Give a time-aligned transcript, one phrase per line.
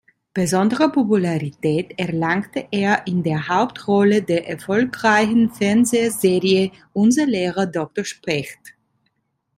[0.33, 8.73] Besondere Popularität erlangte er in der Hauptrolle der erfolgreichen Fernsehserie "Unser Lehrer Doktor Specht".